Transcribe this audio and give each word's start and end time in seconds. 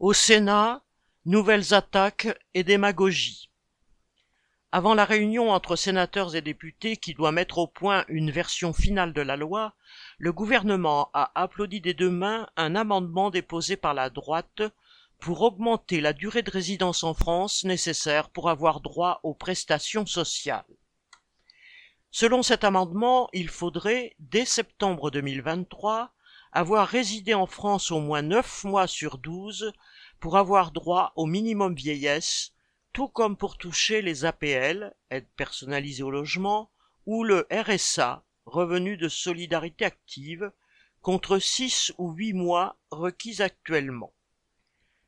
Au 0.00 0.12
Sénat, 0.12 0.84
nouvelles 1.24 1.74
attaques 1.74 2.28
et 2.54 2.62
démagogie. 2.62 3.50
Avant 4.70 4.94
la 4.94 5.04
réunion 5.04 5.50
entre 5.50 5.74
sénateurs 5.74 6.36
et 6.36 6.40
députés 6.40 6.96
qui 6.96 7.14
doit 7.14 7.32
mettre 7.32 7.58
au 7.58 7.66
point 7.66 8.04
une 8.06 8.30
version 8.30 8.72
finale 8.72 9.12
de 9.12 9.22
la 9.22 9.36
loi, 9.36 9.74
le 10.18 10.32
gouvernement 10.32 11.10
a 11.14 11.32
applaudi 11.34 11.80
des 11.80 11.94
deux 11.94 12.12
mains 12.12 12.46
un 12.56 12.76
amendement 12.76 13.30
déposé 13.30 13.76
par 13.76 13.92
la 13.92 14.08
droite 14.08 14.62
pour 15.18 15.42
augmenter 15.42 16.00
la 16.00 16.12
durée 16.12 16.42
de 16.42 16.50
résidence 16.52 17.02
en 17.02 17.12
France 17.12 17.64
nécessaire 17.64 18.30
pour 18.30 18.50
avoir 18.50 18.80
droit 18.80 19.18
aux 19.24 19.34
prestations 19.34 20.06
sociales. 20.06 20.62
Selon 22.12 22.44
cet 22.44 22.62
amendement, 22.62 23.28
il 23.32 23.48
faudrait, 23.48 24.14
dès 24.20 24.44
septembre 24.44 25.10
2023, 25.10 26.12
avoir 26.52 26.88
résidé 26.88 27.34
en 27.34 27.46
France 27.46 27.90
au 27.90 28.00
moins 28.00 28.22
neuf 28.22 28.64
mois 28.64 28.86
sur 28.86 29.18
douze 29.18 29.72
pour 30.20 30.36
avoir 30.36 30.72
droit 30.72 31.12
au 31.16 31.26
minimum 31.26 31.74
vieillesse, 31.74 32.52
tout 32.92 33.08
comme 33.08 33.36
pour 33.36 33.58
toucher 33.58 34.02
les 34.02 34.24
APL, 34.24 34.94
aide 35.10 35.28
personnalisée 35.36 36.02
au 36.02 36.10
logement, 36.10 36.70
ou 37.06 37.24
le 37.24 37.46
RSA, 37.50 38.24
revenu 38.46 38.96
de 38.96 39.08
solidarité 39.08 39.84
active, 39.84 40.50
contre 41.00 41.38
six 41.38 41.92
ou 41.98 42.12
huit 42.12 42.32
mois 42.32 42.76
requis 42.90 43.40
actuellement. 43.42 44.12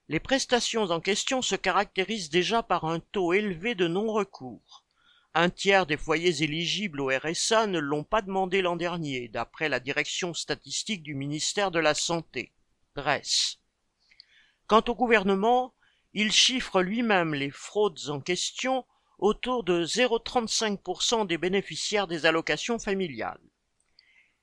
Les 0.09 0.21
prestations 0.21 0.91
en 0.91 1.01
question 1.01 1.43
se 1.43 1.55
caractérisent 1.57 2.31
déjà 2.31 2.63
par 2.63 2.85
un 2.85 3.01
taux 3.01 3.33
élevé 3.33 3.75
de 3.75 3.87
non-recours. 3.87 4.85
Un 5.33 5.49
tiers 5.49 5.87
des 5.87 5.97
foyers 5.97 6.43
éligibles 6.43 7.01
au 7.01 7.09
RSA 7.09 7.69
ne 7.69 7.79
l'ont 7.79 8.03
pas 8.03 8.21
demandé 8.21 8.63
l'an 8.63 8.75
dernier, 8.75 9.29
d'après 9.29 9.69
la 9.69 9.79
direction 9.79 10.35
statistique 10.35 11.05
du 11.05 11.15
ministère 11.15 11.71
de 11.71 11.79
la 11.79 11.95
Santé, 11.95 12.53
DRES. 12.97 13.61
Quant 14.67 14.83
au 14.89 14.95
gouvernement, 14.97 15.73
il 16.15 16.33
chiffre 16.33 16.83
lui-même 16.83 17.35
les 17.35 17.51
fraudes 17.51 18.09
en 18.09 18.21
question 18.21 18.85
autour 19.21 19.63
de 19.63 19.85
0,35% 19.85 21.29
des 21.29 21.39
bénéficiaires 21.39 22.09
des 22.09 22.27
allocations 22.27 22.81
familiales. 22.81 23.41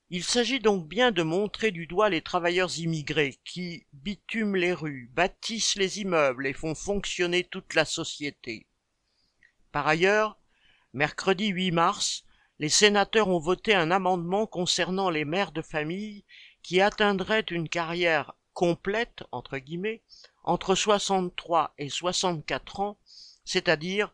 Il 0.09 0.23
s'agit 0.23 0.61
donc 0.61 0.87
bien 0.87 1.11
de 1.11 1.21
montrer 1.21 1.71
du 1.71 1.85
doigt 1.85 2.09
les 2.09 2.21
travailleurs 2.21 2.79
immigrés 2.79 3.37
qui 3.43 3.85
bitument 3.91 4.55
les 4.55 4.71
rues, 4.71 5.11
bâtissent 5.13 5.75
les 5.75 5.99
immeubles 5.99 6.47
et 6.47 6.53
font 6.53 6.75
fonctionner 6.75 7.43
toute 7.43 7.73
la 7.73 7.83
société. 7.83 8.67
Par 9.73 9.85
ailleurs, 9.85 10.39
Mercredi 10.97 11.49
8 11.49 11.71
mars, 11.73 12.23
les 12.57 12.69
sénateurs 12.69 13.27
ont 13.27 13.37
voté 13.37 13.75
un 13.75 13.91
amendement 13.91 14.47
concernant 14.47 15.11
les 15.11 15.25
mères 15.25 15.51
de 15.51 15.61
famille 15.61 16.25
qui 16.63 16.81
atteindraient 16.81 17.45
une 17.51 17.69
carrière 17.69 18.33
complète, 18.53 19.23
entre 19.31 19.59
guillemets, 19.59 20.01
entre 20.43 20.73
63 20.73 21.75
et 21.77 21.89
64 21.89 22.79
ans, 22.79 22.97
c'est-à-dire 23.45 24.11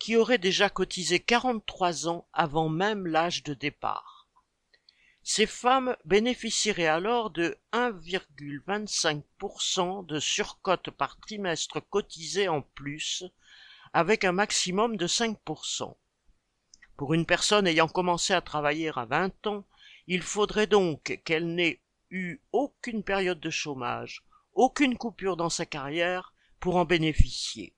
qui 0.00 0.16
auraient 0.16 0.38
déjà 0.38 0.68
cotisé 0.68 1.20
43 1.20 2.08
ans 2.08 2.26
avant 2.32 2.68
même 2.68 3.06
l'âge 3.06 3.44
de 3.44 3.54
départ. 3.54 4.26
Ces 5.22 5.46
femmes 5.46 5.96
bénéficieraient 6.04 6.88
alors 6.88 7.30
de 7.30 7.56
1,25% 7.72 10.04
de 10.04 10.18
surcote 10.18 10.90
par 10.90 11.16
trimestre 11.20 11.78
cotisé 11.78 12.48
en 12.48 12.62
plus, 12.62 13.22
avec 13.92 14.24
un 14.24 14.32
maximum 14.32 14.96
de 14.96 15.06
5%. 15.06 15.94
Pour 16.96 17.14
une 17.14 17.26
personne 17.26 17.66
ayant 17.66 17.88
commencé 17.88 18.32
à 18.32 18.40
travailler 18.40 18.90
à 18.94 19.04
20 19.04 19.46
ans, 19.48 19.64
il 20.06 20.22
faudrait 20.22 20.66
donc 20.66 21.20
qu'elle 21.24 21.54
n'ait 21.54 21.80
eu 22.10 22.38
aucune 22.52 23.02
période 23.02 23.40
de 23.40 23.50
chômage, 23.50 24.24
aucune 24.52 24.96
coupure 24.96 25.36
dans 25.36 25.50
sa 25.50 25.66
carrière 25.66 26.32
pour 26.60 26.76
en 26.76 26.84
bénéficier. 26.84 27.74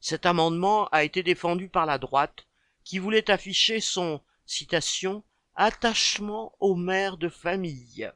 Cet 0.00 0.26
amendement 0.26 0.88
a 0.88 1.04
été 1.04 1.22
défendu 1.22 1.68
par 1.68 1.86
la 1.86 1.98
droite, 1.98 2.46
qui 2.84 2.98
voulait 2.98 3.30
afficher 3.30 3.80
son 3.80 4.20
citation 4.46 5.24
attachement 5.54 6.54
aux 6.60 6.76
mères 6.76 7.16
de 7.16 7.28
famille. 7.28 8.10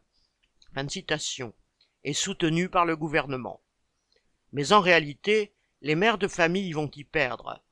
Fin 0.75 0.85
de 0.85 0.91
citation, 0.91 1.55
et 2.05 2.15
soutenu 2.15 2.69
par 2.69 2.85
le 2.85 2.97
gouvernement. 2.97 3.61
Mais 4.53 4.73
en 4.73 4.81
réalité, 4.81 5.55
les 5.81 5.95
mères 5.95 6.19
de 6.19 6.29
famille 6.29 6.73
vont 6.73 6.91
y 6.95 7.05
perdre, 7.05 7.63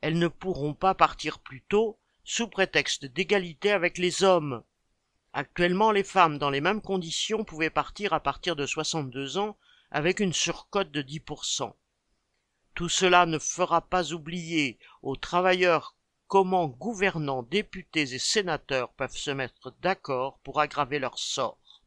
elles 0.00 0.18
ne 0.18 0.28
pourront 0.28 0.74
pas 0.74 0.94
partir 0.94 1.38
plus 1.38 1.62
tôt 1.62 1.98
sous 2.24 2.48
prétexte 2.48 3.04
d'égalité 3.04 3.72
avec 3.72 3.98
les 3.98 4.22
hommes. 4.22 4.62
Actuellement, 5.32 5.92
les 5.92 6.04
femmes 6.04 6.38
dans 6.38 6.50
les 6.50 6.60
mêmes 6.60 6.82
conditions 6.82 7.44
pouvaient 7.44 7.70
partir 7.70 8.12
à 8.12 8.20
partir 8.20 8.56
de 8.56 8.66
62 8.66 9.38
ans 9.38 9.56
avec 9.90 10.20
une 10.20 10.32
surcote 10.32 10.90
de 10.90 11.02
10%. 11.02 11.72
Tout 12.74 12.88
cela 12.88 13.26
ne 13.26 13.38
fera 13.38 13.80
pas 13.82 14.12
oublier 14.12 14.78
aux 15.02 15.16
travailleurs 15.16 15.96
comment 16.28 16.68
gouvernants, 16.68 17.42
députés 17.42 18.14
et 18.14 18.18
sénateurs 18.18 18.92
peuvent 18.92 19.16
se 19.16 19.32
mettre 19.32 19.74
d'accord 19.82 20.38
pour 20.44 20.60
aggraver 20.60 20.98
leur 20.98 21.18
sort. 21.18 21.82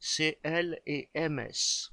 CL 0.00 0.80
et 0.86 1.08
MS. 1.14 1.92